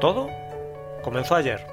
[0.00, 0.28] Todo
[1.02, 1.66] comenzó ayer.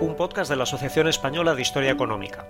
[0.00, 2.44] Un podcast de la Asociación Española de Historia Económica.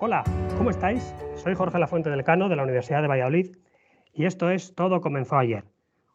[0.00, 0.22] Hola,
[0.58, 1.14] ¿cómo estáis?
[1.36, 3.56] Soy Jorge Lafuente del Cano de la Universidad de Valladolid
[4.12, 5.64] y esto es Todo comenzó ayer,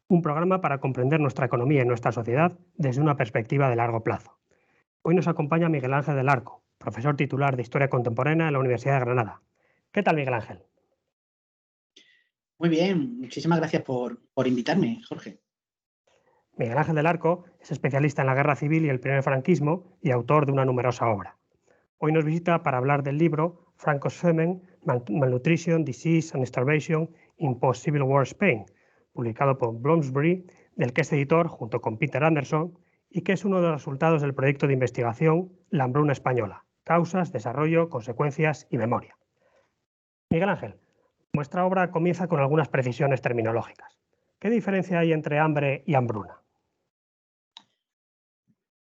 [0.07, 4.37] un programa para comprender nuestra economía y nuestra sociedad desde una perspectiva de largo plazo.
[5.01, 8.95] Hoy nos acompaña Miguel Ángel del Arco, profesor titular de Historia Contemporánea en la Universidad
[8.95, 9.41] de Granada.
[9.91, 10.63] ¿Qué tal, Miguel Ángel?
[12.57, 15.39] Muy bien, muchísimas gracias por, por invitarme, Jorge.
[16.57, 20.11] Miguel Ángel del Arco es especialista en la guerra civil y el primer franquismo y
[20.11, 21.37] autor de una numerosa obra.
[21.99, 28.03] Hoy nos visita para hablar del libro Franco's Femen, Malnutrition, Disease and Starvation in Post-Civil
[28.03, 28.65] War Spain,
[29.13, 32.77] publicado por Bloomsbury, del que es editor junto con Peter Anderson
[33.09, 37.31] y que es uno de los resultados del proyecto de investigación La hambruna española, causas,
[37.31, 39.15] desarrollo, consecuencias y memoria.
[40.31, 40.79] Miguel Ángel,
[41.31, 43.99] vuestra obra comienza con algunas precisiones terminológicas.
[44.39, 46.41] ¿Qué diferencia hay entre hambre y hambruna?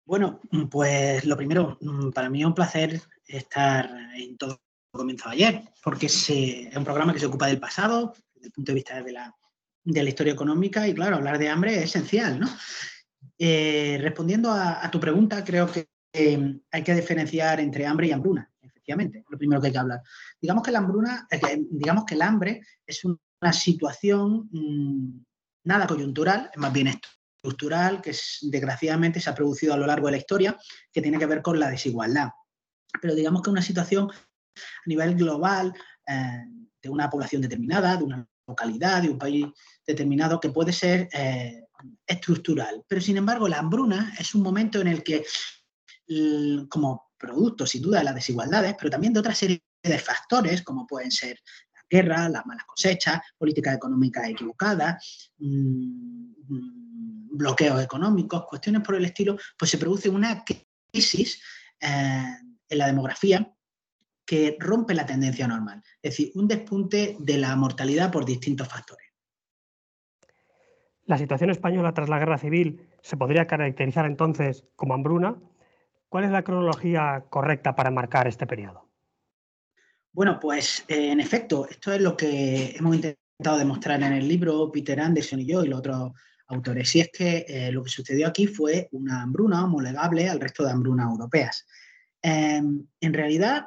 [0.05, 0.39] Bueno,
[0.69, 4.59] pues lo primero, mm, para mí es un placer estar en todo
[4.91, 8.75] comenzó ayer, porque es, un programa que se ocupa del pasado, desde el punto de
[8.75, 9.35] vista de la,
[9.83, 12.47] de la historia económica, y claro, hablar de hambre es esencial, ¿no?
[13.39, 18.49] Eh, respondiendo a, tu pregunta, creo que eh, hay que diferenciar entre hambre y hambruna,
[18.61, 20.01] efectivamente, lo primero que hay que hablar.
[20.41, 25.23] Digamos que la hambruna, eh, digamos que el hambre es una situación mm,
[25.65, 30.13] nada coyuntural, es más bien estructural, que desgraciadamente se ha producido a lo largo de
[30.13, 30.57] la historia,
[30.91, 32.29] que tiene que ver con la desigualdad.
[33.01, 35.73] Pero digamos que una situación a nivel global
[36.07, 39.47] de una población determinada, de una localidad, de un país
[39.85, 41.09] determinado, que puede ser
[42.07, 42.83] estructural.
[42.87, 45.25] Pero sin embargo, la hambruna es un momento en el que,
[46.69, 50.85] como producto sin duda de las desigualdades, pero también de otra serie de factores, como
[50.85, 51.39] pueden ser
[51.73, 59.05] la guerra, las malas cosechas, políticas económicas equivocadas, mm, mm, bloqueos económicos, cuestiones por el
[59.05, 61.41] estilo, pues se produce una crisis
[61.79, 62.23] eh,
[62.69, 63.51] en la demografía
[64.25, 69.05] que rompe la tendencia normal, es decir, un despunte de la mortalidad por distintos factores.
[71.05, 75.35] La situación española tras la guerra civil se podría caracterizar entonces como hambruna.
[76.15, 78.89] ¿Cuál es la cronología correcta para marcar este periodo?
[80.13, 84.71] Bueno, pues eh, en efecto, esto es lo que hemos intentado demostrar en el libro
[84.71, 86.13] Peter Anderson y yo y los otros
[86.47, 86.95] autores.
[86.95, 90.71] Y es que eh, lo que sucedió aquí fue una hambruna homologable al resto de
[90.71, 91.67] hambrunas europeas.
[92.21, 93.65] Em, en realidad,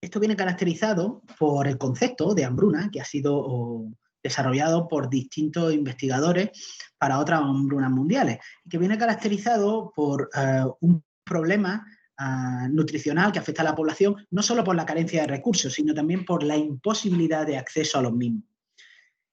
[0.00, 3.84] esto viene caracterizado por el concepto de hambruna, que ha sido
[4.22, 6.48] desarrollado por distintos investigadores
[6.96, 8.38] para otras hambrunas mundiales,
[8.70, 11.86] que viene caracterizado por eh, un problema
[12.18, 15.94] eh, nutricional que afecta a la población, no solo por la carencia de recursos, sino
[15.94, 18.42] también por la imposibilidad de acceso a los mismos.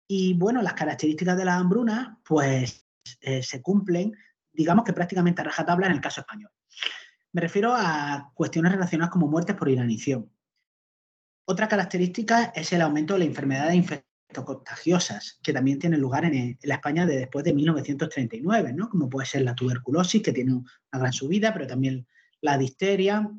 [0.07, 2.86] Y bueno, las características de la hambruna, pues
[3.21, 4.15] eh, se cumplen,
[4.53, 6.51] digamos que prácticamente a rajatabla en el caso español.
[7.31, 10.31] Me refiero a cuestiones relacionadas como muertes por inanición.
[11.47, 16.25] Otra característica es el aumento de la enfermedad de infección contagiosas que también tienen lugar
[16.25, 18.89] en, la España de después de 1939, ¿no?
[18.89, 22.07] como puede ser la tuberculosis, que tiene una gran subida, pero también
[22.41, 23.31] la difteria,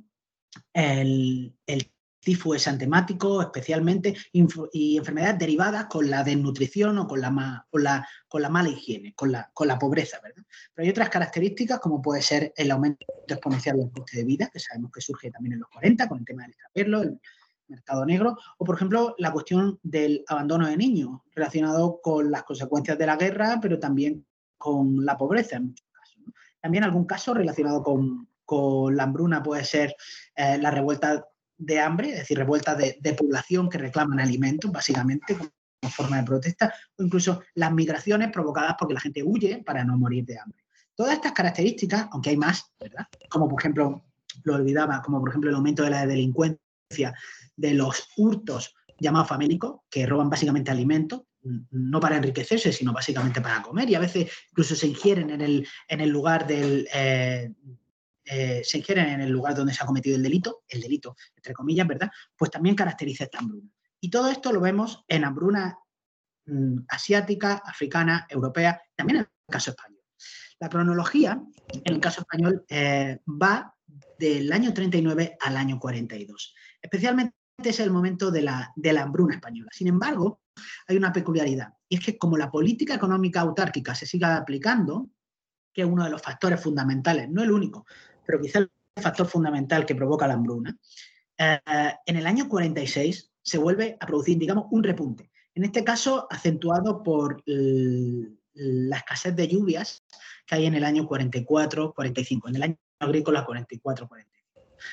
[0.72, 1.92] el, el
[2.26, 8.42] tifo exantemático especialmente, y enfermedades derivadas con la desnutrición o con la, con la, con
[8.42, 10.18] la mala higiene, con la, con la pobreza.
[10.20, 10.42] ¿verdad?
[10.74, 14.58] Pero hay otras características como puede ser el aumento exponencial del coste de vida, que
[14.58, 17.20] sabemos que surge también en los 40 con el tema del extraperlo, el
[17.68, 22.98] mercado negro, o por ejemplo la cuestión del abandono de niños, relacionado con las consecuencias
[22.98, 24.26] de la guerra, pero también
[24.56, 26.22] con la pobreza en muchos casos.
[26.60, 29.94] También algún caso relacionado con, con la hambruna puede ser
[30.34, 31.26] eh, la revuelta
[31.58, 35.50] de hambre, es decir, revueltas de, población que reclaman alimentos, básicamente, como
[35.90, 40.24] forma de protesta, o incluso las migraciones provocadas porque la gente huye para no morir
[40.24, 40.64] de hambre.
[40.94, 43.06] Todas estas características, aunque hay más, ¿verdad?
[43.28, 44.04] Como por ejemplo,
[44.44, 46.60] lo olvidaba, como por ejemplo el aumento de la delincuencia,
[47.56, 51.22] de los hurtos llamados famélicos, que roban básicamente alimentos,
[51.70, 55.68] no para enriquecerse, sino básicamente para comer, y a veces incluso se ingieren en el,
[55.88, 57.52] en el lugar del, eh,
[58.24, 61.52] eh, se ingieren en el lugar donde se ha cometido el delito, el delito, entre
[61.52, 62.10] comillas, ¿verdad?
[62.36, 63.70] Pues también caracteriza esta hambruna.
[64.00, 65.78] Y todo esto lo vemos en hambruna
[66.46, 70.00] mm, asiática, africana, europea, también en el caso español.
[70.58, 71.40] La cronología,
[71.72, 73.75] en el caso español, eh, va
[74.18, 76.54] del año 39 al año 42.
[76.80, 79.70] Especialmente es el momento de la, hambruna española.
[79.72, 80.40] Sin embargo,
[80.86, 85.10] hay una peculiaridad, y es que como la política económica autárquica se sigue aplicando,
[85.72, 87.86] que es uno de los factores fundamentales, no el único,
[88.26, 90.76] pero quizá el factor fundamental que provoca la hambruna,
[91.38, 91.60] eh,
[92.06, 95.30] en el año 46 se vuelve a producir, digamos, un repunte.
[95.54, 100.04] En este caso, acentuado por la escasez de lluvias
[100.46, 104.26] que hay en el año 44-45, en el año agrícola 44-45.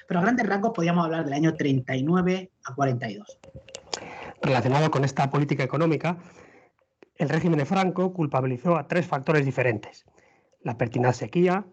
[0.08, 3.40] Pero a grandes rasgos podríamos hablar del año 39 a 42.
[4.42, 6.18] Relacionado con esta política económica,
[7.16, 10.06] el régimen de Franco culpabilizó a tres factores diferentes.
[10.62, 11.66] La pertinaz sequía,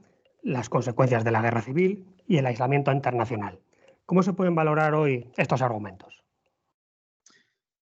[0.43, 3.61] las consecuencias de la guerra civil y el aislamiento internacional.
[4.07, 6.23] ¿Cómo se pueden valorar hoy estos argumentos?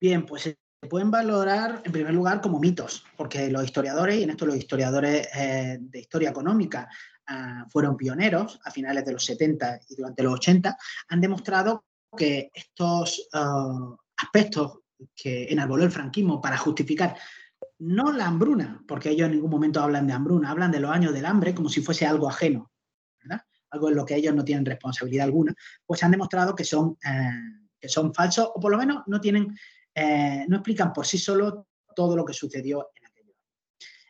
[0.00, 0.56] Bien, pues se
[0.88, 5.28] pueden valorar en primer lugar como mitos, porque los historiadores, y en esto los historiadores
[5.34, 6.88] eh, de historia económica
[7.28, 10.76] ah, fueron pioneros a finales de los 70 y durante los 80,
[11.08, 11.84] han demostrado
[12.16, 14.80] que estos ah, aspectos
[15.14, 17.16] que enarboló el franquismo para justificar
[17.80, 21.12] no la hambruna, porque ellos en ningún momento hablan de hambruna, hablan de los años
[21.12, 22.70] del hambre como si fuese algo ajeno,
[23.70, 25.54] algo en lo que ellos no tienen responsabilidad alguna,
[25.84, 27.30] pues han demostrado que son, eh,
[27.78, 29.56] que son falsos o por lo menos no, tienen,
[29.94, 33.34] eh, no explican por sí solos todo lo que sucedió en aquello.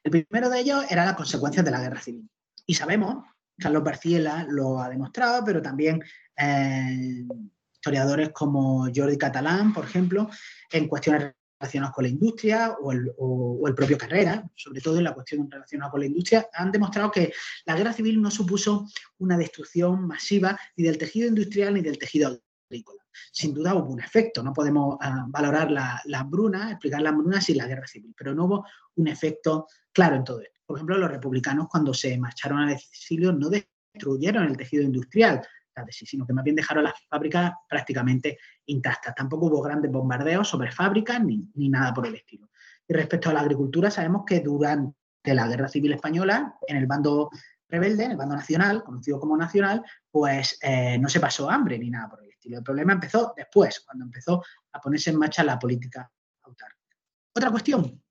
[0.05, 2.29] El primero de ellos era las consecuencias de la guerra civil.
[2.71, 3.25] Y sabemos,
[3.59, 6.05] Carlos Barciela lo ha demostrado, pero también
[6.37, 7.25] eh,
[7.73, 10.29] historiadores como Jordi Catalán, por ejemplo,
[10.71, 15.51] en cuestiones relacionados con la industria o el, propio Carrera, sobre todo en la cuestión
[15.51, 17.33] relacionada con la industria, han demostrado que
[17.65, 18.87] la guerra civil no supuso
[19.17, 22.39] una destrucción masiva ni del tejido industrial ni del tejido
[22.69, 23.03] agrícola.
[23.33, 27.41] Sin duda hubo un efecto, no podemos ah, valorar la, la, hambruna, explicar la hambruna
[27.41, 28.67] sin la guerra civil, pero no hubo
[28.97, 30.61] un efecto claro en todo esto.
[30.67, 35.43] Por ejemplo, los republicanos cuando se marcharon al exilio no destruyeron el tejido industrial,
[35.91, 39.15] sino que más bien dejaron las fábricas prácticamente intactas.
[39.15, 42.49] Tampoco hubo grandes bombardeos sobre fábricas ni, nada por el estilo.
[42.87, 47.31] Y respecto a la agricultura, sabemos que durante la Guerra Civil Española, en el bando
[47.69, 51.91] rebelde, en el bando nacional, conocido como nacional, pues eh, no se pasó hambre ni
[51.91, 52.28] nada por el.
[52.57, 56.11] El problema empezó después, cuando empezó a ponerse en marcha la política
[56.43, 56.97] autárquica.
[57.35, 58.03] Otra cuestión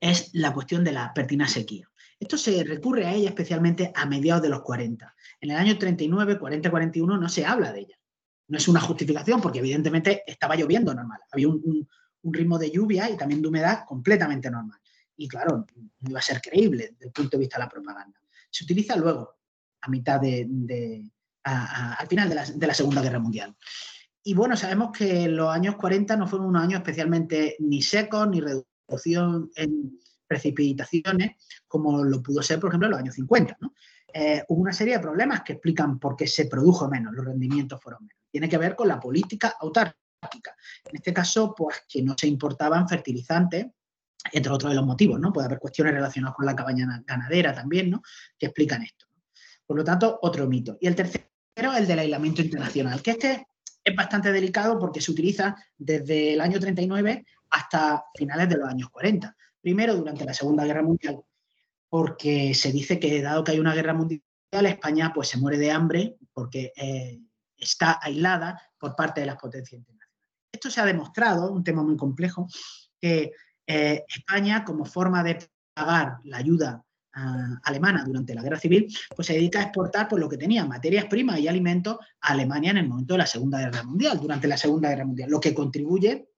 [0.00, 1.88] es la cuestión de la pertinaz sequía.
[2.18, 5.14] Esto se recurre a ella especialmente a mediados de los 40.
[5.40, 7.98] En el año 39, 40, 41 no se habla de ella.
[8.48, 11.20] No es una justificación porque evidentemente estaba lloviendo normal.
[11.30, 11.88] Había un,
[12.28, 14.80] ritmo de lluvia y también de humedad completamente normal.
[15.16, 18.18] Y claro, no iba a ser creíble desde el punto de vista de la propaganda.
[18.50, 19.36] Se utiliza luego,
[19.82, 21.08] a mitad de,
[21.46, 23.54] al final de la, de la Segunda Guerra Mundial.
[24.22, 28.40] Y bueno, sabemos que los años 40 no fueron unos años especialmente ni secos, ni
[28.40, 31.36] reducción en, precipitaciones
[31.66, 33.56] como lo pudo ser, por ejemplo, en los años 50.
[34.12, 37.80] Eh, hubo una serie de problemas que explican por qué se produjo menos, los rendimientos
[37.82, 38.22] fueron menos.
[38.30, 40.56] Tiene que ver con la política autárquica.
[40.84, 43.66] En este caso, pues que no se importaban fertilizantes,
[44.32, 45.32] entre otros de los motivos, ¿no?
[45.32, 48.02] Puede haber cuestiones relacionadas con la cabaña ganadera también, ¿no?
[48.38, 49.06] Que explican esto.
[49.64, 50.78] Por lo tanto, otro mito.
[50.80, 50.96] Y el
[51.56, 53.46] tercero, el del aislamiento internacional, que este
[53.82, 58.90] es bastante delicado porque se utiliza desde el año 39 hasta finales de los años
[58.90, 59.34] 40.
[59.60, 61.22] Primero, durante la Segunda Guerra Mundial,
[61.88, 65.70] porque se dice que dado que hay una guerra mundial, España pues se muere de
[65.70, 67.20] hambre porque eh,
[67.56, 70.14] está aislada por parte de las potencias internacionales.
[70.52, 72.48] Esto se ha demostrado, un tema muy complejo,
[73.00, 73.32] que
[73.66, 76.85] eh, España, como forma de pagar la ayuda
[77.16, 80.64] ah, alemana durante la guerra civil, pues se dedica a exportar por lo que tenía,
[80.64, 84.46] materias primas y alimentos a Alemania en el momento de la Segunda Guerra Mundial, durante
[84.46, 86.28] la Segunda Guerra Mundial, lo que contribuye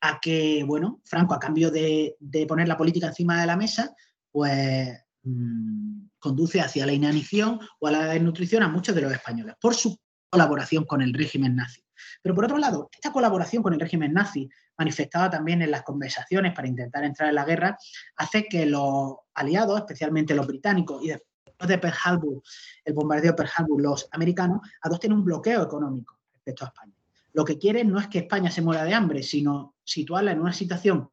[0.00, 2.16] a que, bueno, Franco, a cambio de,
[2.46, 3.94] poner la política encima de la mesa,
[4.30, 4.90] pues
[5.22, 9.74] mm, conduce hacia la inanición o a la desnutrición a muchos de los españoles por
[9.74, 9.98] su
[10.30, 11.82] colaboración con el régimen nazi.
[12.22, 16.54] Pero por otro lado, esta colaboración con el régimen nazi, manifestada también en las conversaciones
[16.54, 17.76] para intentar entrar en la guerra,
[18.16, 22.42] hace que los aliados, especialmente los británicos y después de Pearl Harbor,
[22.84, 26.94] el bombardeo de Pearl Harbor, los americanos, adopten un bloqueo económico respecto a España.
[27.32, 30.52] Lo que quieren no es que España se muera de hambre, sino situarla en una
[30.52, 31.10] situación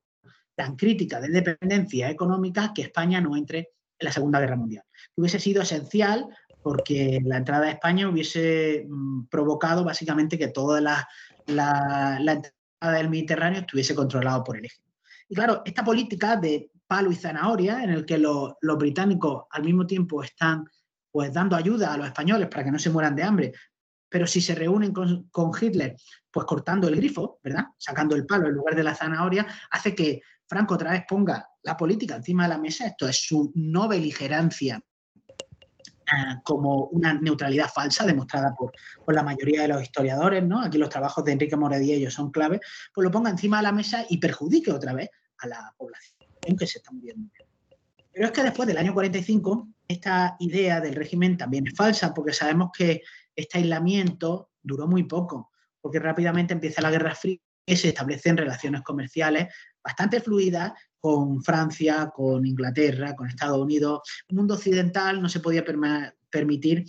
[0.56, 3.60] tan crítica de dependencia económica que España no entre
[4.00, 4.84] en la Segunda Guerra Mundial.
[5.16, 6.28] Hubiese sido esencial
[6.62, 11.08] porque la entrada a España hubiese mm, provocado básicamente que toda la,
[11.46, 14.92] entrada del Mediterráneo estuviese controlado por el ejército.
[15.30, 19.86] Y claro, esta política de palo y zanahoria, en el que los, británicos al mismo
[19.86, 20.66] tiempo están
[21.12, 23.52] pues dando ayuda a los españoles para que no se mueran de hambre,
[24.08, 25.98] pero si se reúnen con, Hitler,
[26.32, 27.66] pues cortando el grifo, ¿verdad?
[27.78, 31.76] Sacando el palo en lugar de la zanahoria, hace que Franco otra vez ponga la
[31.76, 34.82] política encima de la mesa, esto es su no beligerancia
[35.18, 38.72] eh, como una neutralidad falsa demostrada por,
[39.14, 40.62] la mayoría de los historiadores, ¿no?
[40.62, 42.62] Aquí los trabajos de Enrique Moradiello son clave,
[42.94, 45.10] pues lo ponga encima de la mesa y perjudique otra vez
[45.40, 46.15] a la población
[46.58, 47.30] que se está muriendo.
[48.12, 52.34] Pero es que después del año 45, esta idea del régimen también es falsa, porque
[52.34, 53.02] sabemos que
[53.36, 58.82] este aislamiento duró muy poco, porque rápidamente empieza la Guerra Fría y se establecen relaciones
[58.82, 64.02] comerciales bastante fluidas con Francia, con Inglaterra, con Estados Unidos.
[64.28, 65.64] El mundo occidental no se podía
[66.30, 66.86] permitir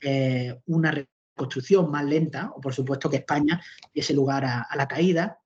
[0.00, 3.60] eh, una reconstrucción más lenta, o por supuesto que España
[3.92, 5.38] diese lugar a, la caída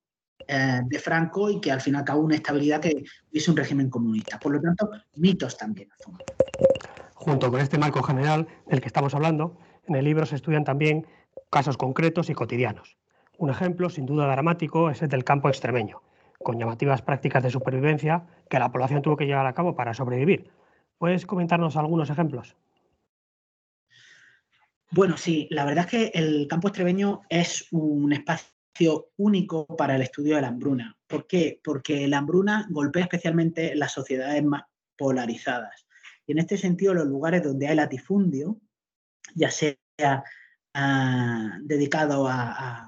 [0.52, 4.36] eh, de Franco y que al final acabó una estabilidad que hubiese un régimen comunista.
[4.40, 5.88] Por lo tanto, mitos también.
[7.14, 11.06] Junto con este marco general del que estamos hablando, en el libro se estudian también
[11.50, 12.96] casos concretos y cotidianos.
[13.38, 16.02] Un ejemplo, sin duda dramático, es el del campo extremeño,
[16.42, 20.50] con llamativas prácticas de supervivencia que la población tuvo que llevar a cabo para sobrevivir.
[20.98, 22.56] ¿Puedes comentarnos algunos ejemplos?
[24.90, 28.59] Bueno, sí, la verdad es que el campo extremeño es un espacio
[29.16, 30.96] único para el estudio de la hambruna.
[31.06, 31.60] ¿Por qué?
[31.62, 34.62] Porque la hambruna golpea especialmente las sociedades más
[34.96, 35.86] polarizadas.
[36.26, 38.60] Y en este sentido, los lugares donde hay latifundio,
[39.34, 39.76] ya sea
[40.74, 42.86] ah, dedicado a,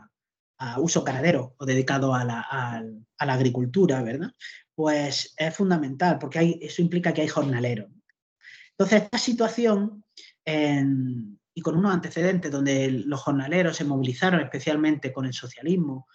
[0.79, 2.85] uso ganadero o dedicado a la,
[3.19, 4.31] agricultura, ¿verdad?
[4.75, 7.91] Pues es fundamental porque eso implica que hay jornaleros.
[8.71, 10.05] Entonces, esta situación,
[11.55, 16.07] y con unos antecedentes donde los jornaleros se movilizaron especialmente con el socialismo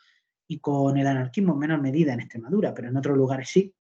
[0.48, 3.74] y con el anarquismo en menor medida en Extremadura, pero en otros lugares sí,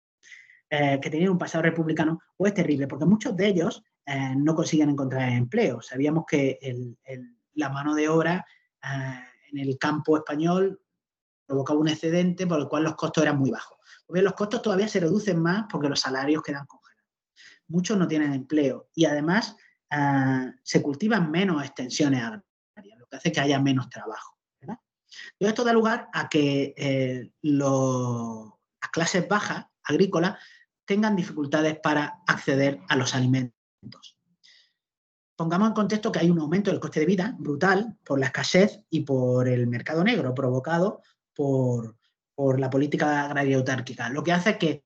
[0.71, 4.55] eh, que tenían un pasado republicano, pues es terrible, porque muchos de ellos eh, no
[4.55, 5.81] consiguen encontrar empleo.
[5.81, 6.59] Sabíamos que
[7.55, 8.45] la mano de obra
[8.83, 9.21] eh,
[9.53, 10.81] en el campo español
[11.47, 13.79] provocaba un excedente por el cual los costos eran muy bajos.
[14.07, 17.05] Porque los costos todavía se reducen más porque los salarios quedan congelados.
[17.69, 19.57] Muchos no tienen empleo y además
[19.95, 24.33] eh, se cultivan menos extensiones agrarias, lo que hace que haya menos trabajo.
[25.39, 30.39] Esto da lugar a que las clases bajas agrícolas
[30.85, 34.19] tengan dificultades para acceder a los alimentos.
[35.37, 38.81] Pongamos en contexto que hay un aumento del coste de vida brutal por la escasez
[38.89, 41.03] y por el mercado negro provocado
[41.35, 41.97] por,
[42.59, 44.85] la política agraria autárquica, lo que hace que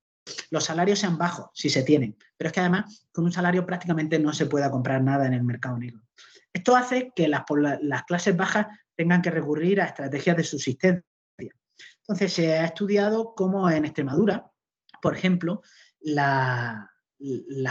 [0.51, 4.19] los salarios sean bajos, si se tienen, pero es que además con un salario prácticamente
[4.19, 6.03] no se pueda comprar nada en el mercado negro.
[6.53, 7.43] Esto hace que las,
[7.83, 8.67] las clases bajas
[8.97, 11.05] tengan que recurrir a estrategias de subsistencia.
[12.01, 14.51] Entonces se ha estudiado cómo en Extremadura,
[15.01, 15.63] por ejemplo,
[16.01, 16.87] las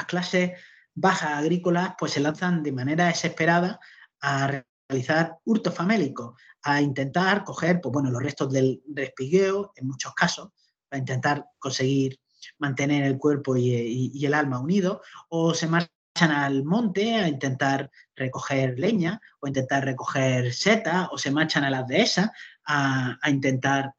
[0.08, 0.52] clases
[0.94, 3.80] bajas agrícolas pues se lanzan de manera desesperada
[4.22, 10.14] a realizar hurtos famélicos, a intentar coger pues, bueno, los restos del respigueo, en muchos
[10.14, 10.50] casos,
[10.88, 12.20] para intentar conseguir
[12.58, 15.00] mantener el cuerpo y, el alma unidos,
[15.30, 15.92] o se marchan
[16.32, 21.88] al monte a intentar recoger leña, o intentar recoger seta, o se marchan a las
[21.88, 22.32] dehesas
[22.66, 23.94] a, a intentar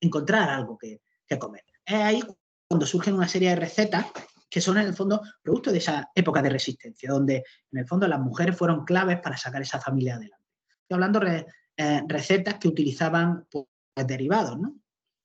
[0.00, 1.64] encontrar algo que, que comer.
[1.84, 2.22] Es ahí
[2.68, 4.06] cuando surgen una serie de recetas
[4.52, 7.36] que son en el fondo producto de esa época de resistencia, donde
[7.70, 10.46] en el fondo las mujeres fueron claves para sacar esa familia adelante.
[10.82, 13.64] Estoy hablando de eh, recetas que utilizaban pues,
[14.06, 14.74] derivados, ¿no?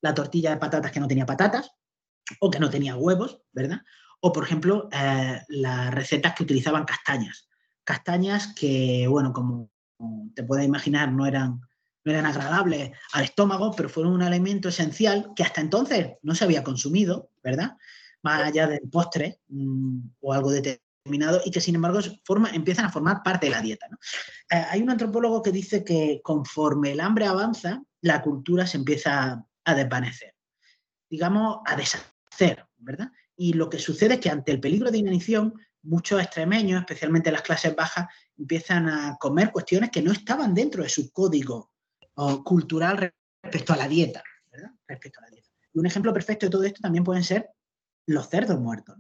[0.02, 1.72] La tortilla de patatas que no tenía patatas
[2.40, 3.82] o que no tenía huevos, ¿verdad?
[4.20, 7.48] O, por ejemplo, eh, las recetas que utilizaban castañas.
[7.84, 9.72] Castañas que, bueno, como
[10.36, 11.62] te puedes imaginar, no eran,
[12.04, 16.44] no eran agradables al estómago, pero fueron un alimento esencial que hasta entonces no se
[16.44, 17.78] había consumido, ¿verdad?
[18.24, 22.92] Más allá del postre mm, o algo determinado, y que sin embargo forma, empiezan a
[22.92, 23.88] formar parte de la dieta.
[24.50, 29.46] Eh, hay un antropólogo que dice que conforme el hambre avanza, la cultura se empieza
[29.64, 30.36] a desvanecer,
[31.10, 31.76] digamos, a
[32.38, 33.12] deshacer, ¿verdad?
[33.36, 35.54] Y lo que sucede es que ante el peligro de inanición,
[35.84, 40.90] muchos extremeños, especialmente las clases bajas, empiezan a comer cuestiones que no estaban dentro de
[40.90, 41.72] su código
[42.44, 43.14] cultural
[43.44, 44.72] respecto a la dieta, ¿verdad?
[45.74, 47.50] Y un ejemplo perfecto de todo esto también pueden ser
[48.08, 48.96] los cerdos muertos.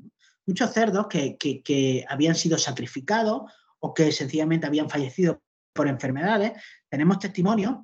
[0.45, 5.41] Muchos cerdos que, que, habían sido sacrificados o que sencillamente habían fallecido
[5.73, 6.53] por enfermedades.
[6.89, 7.75] Tenemos testimonios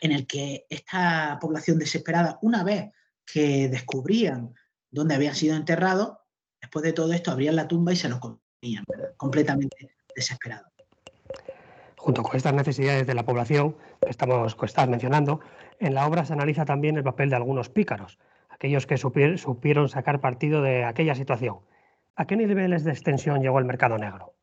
[0.00, 2.90] en el que esta población desesperada, una vez
[3.24, 4.52] que descubrían
[4.92, 6.18] dónde habían sido enterrados,
[6.60, 8.84] después de todo esto abrían la tumba y se los comían,
[9.16, 10.70] completamente desesperados.
[11.96, 15.40] Junto con estas necesidades de la población que estamos que estás mencionando,
[15.80, 18.18] en la obra se analiza también el papel de algunos pícaros,
[18.48, 21.60] aquellos que supieron sacar partido de aquella situación.
[22.14, 24.34] ¿A qué niveles de extensión llegó el mercado negro?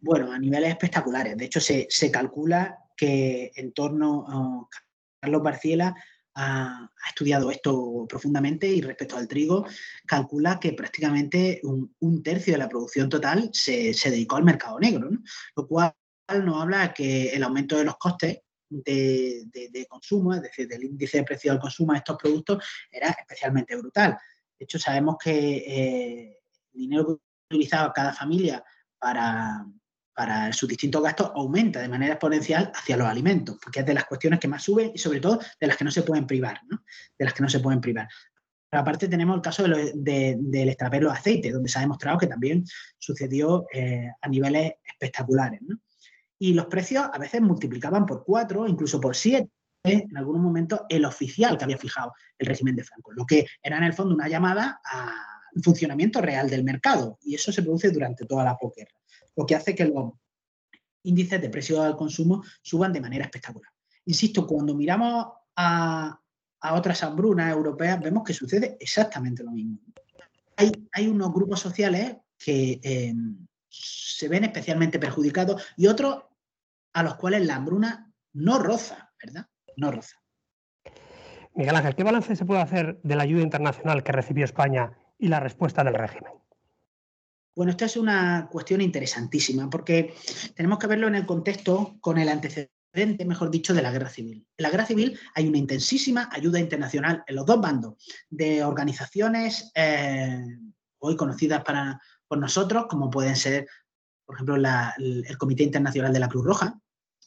[0.00, 1.36] Bueno, a niveles espectaculares.
[1.36, 4.68] De hecho, se, calcula que en torno a
[5.20, 5.94] Carlos Barciela
[6.36, 9.66] ha, estudiado esto profundamente y respecto al trigo,
[10.06, 15.08] calcula que prácticamente un, tercio de la producción total se, dedicó al mercado negro,
[15.56, 15.94] lo cual
[16.42, 21.24] nos habla que el aumento de los costes de, consumo, es decir, del índice de
[21.24, 24.18] precio al consumo de estos productos, era especialmente brutal.
[24.58, 26.38] De hecho, sabemos que eh,
[26.74, 28.62] el dinero que utilizaba cada familia
[28.98, 29.64] para,
[30.16, 34.04] para sus distintos gastos aumenta de manera exponencial hacia los alimentos, porque es de las
[34.06, 36.82] cuestiones que más suben y sobre todo de las que no se pueden privar, ¿no?
[37.18, 38.08] De las que no se pueden privar.
[38.68, 42.64] Pero aparte tenemos el caso del extraper los aceites, donde se ha demostrado que también
[42.98, 45.78] sucedió eh, a niveles espectaculares, ¿no?
[46.38, 49.50] y los precios a veces multiplicaban por cuatro, incluso por siete,
[49.84, 53.78] en algunos momentos, el oficial que había fijado el régimen de Franco, lo que era
[53.78, 58.26] en el fondo una llamada al funcionamiento real del mercado, y eso se produce durante
[58.26, 58.98] toda la posguerra,
[59.36, 60.12] lo que hace que los
[61.04, 63.70] índices de precio al consumo suban de manera espectacular.
[64.06, 66.20] Insisto, cuando miramos a,
[66.72, 69.78] otras hambrunas europeas, vemos que sucede exactamente lo mismo.
[70.56, 73.14] Hay, unos grupos sociales que eh,
[73.68, 76.24] se ven especialmente perjudicados y otros
[76.94, 79.46] a los cuales la hambruna no roza, ¿verdad?
[79.76, 80.16] No roza.
[81.54, 85.28] Miguel Ángel, ¿qué balance se puede hacer de la ayuda internacional que recibió España y
[85.28, 86.32] la respuesta del régimen?
[87.56, 90.14] Bueno, esta es una cuestión interesantísima porque
[90.54, 94.46] tenemos que verlo en el contexto con el antecedente, mejor dicho, de la guerra civil.
[94.58, 97.94] En la guerra civil hay una intensísima ayuda internacional en los dos bandos
[98.28, 100.38] de organizaciones eh,
[100.98, 103.66] hoy conocidas para, por nosotros, como pueden ser,
[104.26, 106.78] por ejemplo, el Comité Internacional de la Cruz Roja,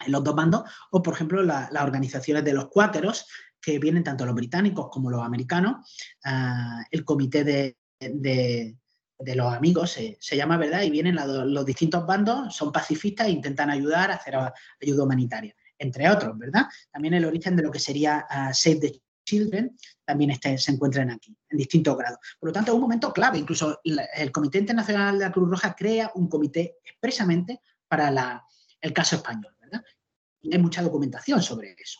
[0.06, 0.62] en los dos bandos,
[0.92, 3.26] o por ejemplo las organizaciones de los cuáqueros,
[3.60, 5.92] que vienen tanto los británicos como los americanos,
[6.24, 8.78] ah, el Comité de,
[9.20, 10.84] los Amigos se, llama, ¿verdad?
[10.84, 14.36] Y vienen los, distintos bandos, son pacifistas e intentan ayudar a hacer
[14.82, 16.66] ayuda humanitaria, entre otros, ¿verdad?
[16.92, 21.12] También el origen de lo que sería uh, Save the Children también este, se encuentran
[21.12, 22.18] aquí, en distintos grados.
[22.40, 23.38] Por lo tanto, es un momento clave.
[23.38, 28.44] Incluso el Comité Internacional de la Cruz Roja crea un comité expresamente para
[28.82, 29.56] el caso español.
[29.62, 29.84] ¿verdad?
[30.42, 32.00] Y hay mucha documentación sobre eso.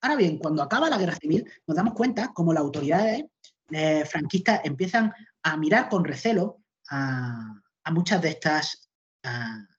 [0.00, 3.24] Ahora bien, cuando acaba la guerra civil, nos damos cuenta cómo las autoridades
[3.70, 5.12] eh, franquistas empiezan
[5.52, 7.54] a mirar con recelo a,
[7.90, 8.90] muchas de estas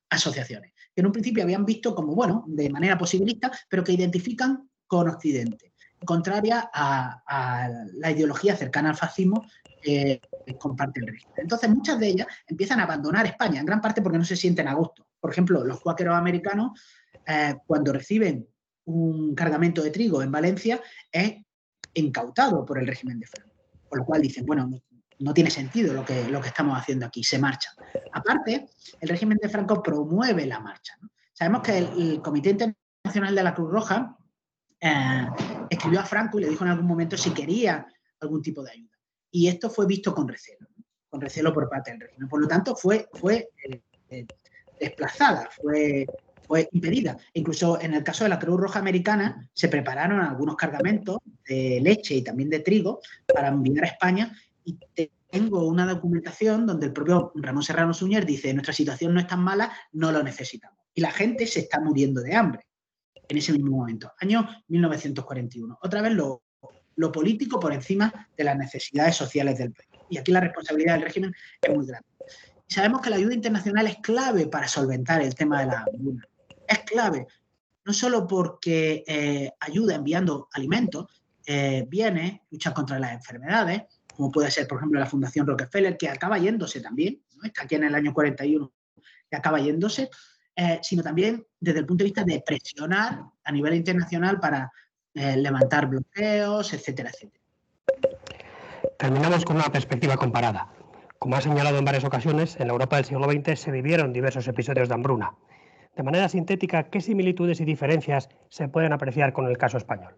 [0.09, 4.67] asociaciones, que en un principio habían visto como, bueno, de manera posibilista, pero que identifican
[4.87, 5.69] con Occidente
[6.05, 9.45] contraria a, la ideología cercana al fascismo
[9.81, 10.21] que
[10.57, 11.35] comparte el régimen.
[11.37, 14.67] Entonces, muchas de ellas empiezan a abandonar España, en gran parte porque no se sienten
[14.67, 15.07] a gusto.
[15.19, 16.79] Por ejemplo, los cuáqueros americanos,
[17.25, 18.47] eh, cuando reciben
[18.85, 21.35] un cargamento de trigo en Valencia, es
[21.93, 23.55] incautado por el régimen de Franco.
[23.89, 24.69] Por lo cual dicen, bueno,
[25.19, 27.73] no, tiene sentido lo que, lo que estamos haciendo aquí, se marchan.
[28.13, 28.67] Aparte,
[28.99, 30.97] el régimen de Franco promueve la marcha.
[31.33, 34.17] Sabemos que el Comité Internacional de la Cruz Roja
[34.81, 35.27] eh,
[35.69, 37.85] escribió a Franco y le dijo en algún momento si quería
[38.19, 38.97] algún tipo de ayuda.
[39.31, 40.67] Y esto fue visto con recelo,
[41.09, 42.29] con recelo por parte del régimen.
[42.29, 44.25] Por lo tanto, fue, fue eh, eh,
[44.79, 46.07] desplazada, fue,
[46.47, 47.17] fue impedida.
[47.33, 52.15] Incluso en el caso de la Cruz Roja Americana, se prepararon algunos cargamentos de leche
[52.15, 54.35] y también de trigo para enviar a España.
[54.95, 59.27] Y tengo una documentación donde el propio Ramón Serrano Suñer dice, nuestra situación no es
[59.27, 60.77] tan mala, no lo necesitamos.
[60.93, 62.67] Y la gente se está muriendo de hambre
[63.27, 65.79] en ese mismo momento, año 1941.
[65.81, 66.41] Otra vez lo,
[67.11, 69.89] político por encima de las necesidades sociales del país.
[70.09, 72.07] Y aquí la responsabilidad del régimen es muy grande.
[72.67, 76.27] Y sabemos que la ayuda internacional es clave para solventar el tema de la hambruna.
[76.67, 77.25] Es clave.
[77.85, 81.05] no solo porque eh, ayuda enviando alimentos,
[81.45, 83.83] eh, viene, lucha contra las enfermedades,
[84.19, 87.85] como puede ser, por ejemplo, la Fundación Rockefeller, que acaba yéndose también, está aquí en
[87.85, 88.69] el año 41,
[89.31, 90.09] que acaba yéndose,
[90.57, 94.69] eh, sino también desde el punto de vista de presionar a nivel internacional para
[95.13, 97.43] levantar bloqueos, etcétera, etcétera.
[98.97, 100.69] Terminamos con una perspectiva comparada.
[101.17, 104.49] Como ha señalado en varias ocasiones, en la Europa del siglo XX se vivieron diversos
[104.49, 105.33] episodios de hambruna.
[105.95, 110.17] De manera sintética, ¿qué similitudes y diferencias se pueden apreciar con el caso español?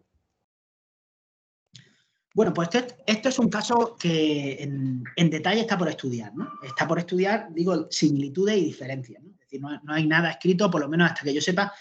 [2.33, 2.69] Bueno, pues
[3.05, 6.49] esto, es un caso que en, detalle está por estudiar, ¿no?
[6.63, 9.31] Está por estudiar, digo, similitudes y diferencias, ¿no?
[9.31, 11.73] Es decir, no, hay nada escrito, por lo menos hasta que yo sepa,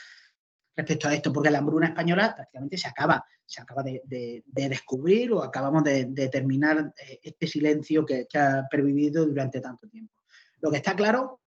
[0.76, 5.42] respecto a esto, porque la hambruna española prácticamente se acaba, se acaba de, descubrir o
[5.42, 10.14] acabamos de, terminar eh, este silencio que, que, ha pervivido durante tanto tiempo.
[10.60, 11.40] Lo que está claro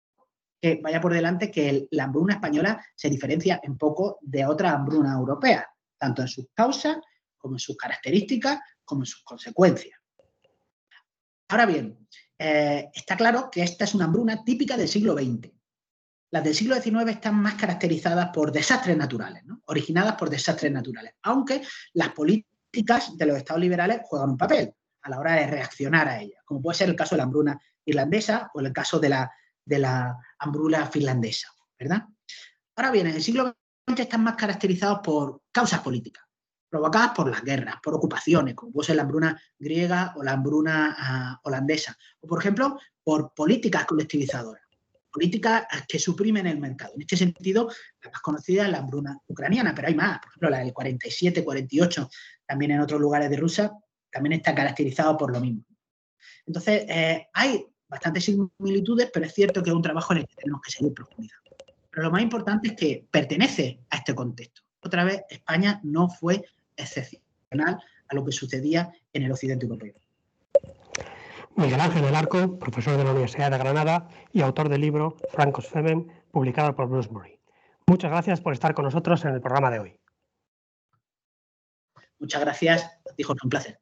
[0.60, 5.14] que vaya por delante que la hambruna española se diferencia en poco de otra hambruna
[5.14, 6.98] europea, tanto en sus causas
[7.38, 8.60] como en sus características,
[8.90, 9.96] como sus consecuencias.
[11.48, 15.48] Ahora bien, eh, está claro que esta es una hambruna típica del siglo XX.
[16.32, 21.62] Las del siglo XIX están más caracterizadas por desastres naturales, originadas por desastres naturales, aunque
[21.92, 26.20] las políticas de los estados liberales juegan un papel a la hora de reaccionar a
[26.20, 29.30] ellas, como puede ser el caso de la hambruna irlandesa o el caso de la
[29.64, 31.48] de la hambruna finlandesa,
[31.78, 32.04] ¿verdad?
[32.74, 33.56] Ahora bien, en el siglo
[33.88, 36.24] XX están más caracterizados por causas políticas,
[36.70, 40.96] provocadas por las guerras, por ocupaciones, como puede ser la hambruna griega o la hambruna
[40.96, 44.62] ah, holandesa, o por ejemplo, por políticas colectivizadoras,
[45.10, 46.92] políticas que suprimen el mercado.
[46.94, 47.68] En este sentido,
[48.02, 51.44] la más conocida es la hambruna ucraniana, pero hay más, por ejemplo, la del 47,
[51.44, 52.08] 48,
[52.46, 53.72] también en otros lugares de Rusia,
[54.10, 55.64] también está caracterizado por lo mismo.
[56.46, 60.36] Entonces, eh, hay bastantes similitudes, pero es cierto que es un trabajo en el que
[60.36, 61.50] tenemos que seguir profundizando.
[61.90, 64.62] Pero lo más importante es que pertenece a este contexto.
[64.80, 66.44] Otra vez, España no fue
[66.80, 69.94] excepcional a lo que sucedía en el occidente europeo.
[71.56, 75.68] Miguel Ángel del Arco, profesor de la Universidad de Granada y autor del libro Francos
[75.68, 77.38] Femen, publicado por Bloomsbury.
[77.86, 80.00] Muchas gracias por estar con nosotros en el programa de hoy.
[82.18, 83.78] Muchas gracias, dijo un placer.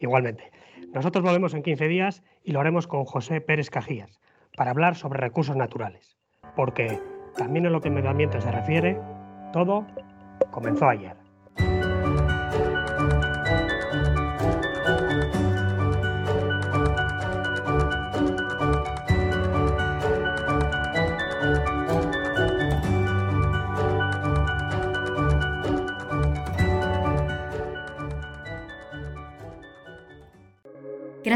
[0.00, 0.50] Igualmente.
[0.92, 4.20] Nosotros volvemos en 15 días y lo haremos con José Pérez Cajías
[4.56, 6.18] para hablar sobre recursos naturales.
[6.56, 7.00] Porque
[7.36, 9.00] también en lo que medio ambiente se refiere,
[9.52, 9.86] todo
[10.50, 11.21] comenzó ayer.